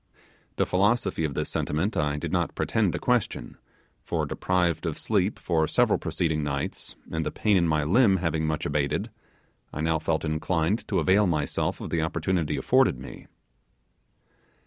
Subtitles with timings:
[0.55, 3.57] The philosophy of this sentiment I did not pretend to question;
[4.03, 8.47] for deprived of sleep for several preceding nights, and the pain of my limb having
[8.47, 9.11] much abated,
[9.71, 13.27] I now felt inclined to avail myself of the opportunity afforded me.